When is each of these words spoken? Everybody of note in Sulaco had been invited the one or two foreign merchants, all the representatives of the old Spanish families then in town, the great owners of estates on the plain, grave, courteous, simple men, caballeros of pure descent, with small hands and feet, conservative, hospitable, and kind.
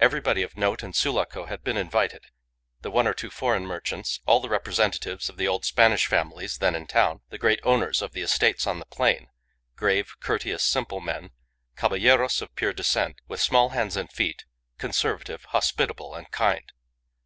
Everybody 0.00 0.40
of 0.40 0.56
note 0.56 0.82
in 0.82 0.94
Sulaco 0.94 1.44
had 1.44 1.62
been 1.62 1.76
invited 1.76 2.22
the 2.80 2.90
one 2.90 3.06
or 3.06 3.12
two 3.12 3.28
foreign 3.28 3.66
merchants, 3.66 4.18
all 4.24 4.40
the 4.40 4.48
representatives 4.48 5.28
of 5.28 5.36
the 5.36 5.46
old 5.46 5.66
Spanish 5.66 6.06
families 6.06 6.56
then 6.56 6.74
in 6.74 6.86
town, 6.86 7.20
the 7.28 7.36
great 7.36 7.60
owners 7.62 8.00
of 8.00 8.16
estates 8.16 8.66
on 8.66 8.78
the 8.78 8.86
plain, 8.86 9.28
grave, 9.76 10.14
courteous, 10.20 10.64
simple 10.64 11.02
men, 11.02 11.32
caballeros 11.76 12.40
of 12.40 12.54
pure 12.54 12.72
descent, 12.72 13.20
with 13.28 13.42
small 13.42 13.68
hands 13.76 13.94
and 13.94 14.10
feet, 14.10 14.46
conservative, 14.78 15.44
hospitable, 15.50 16.14
and 16.14 16.30
kind. 16.30 16.72